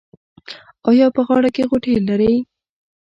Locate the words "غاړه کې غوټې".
1.27-1.93